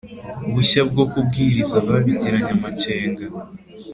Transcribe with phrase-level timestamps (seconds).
[0.53, 3.23] bushya bwo kubwiriza babigiranye amakenga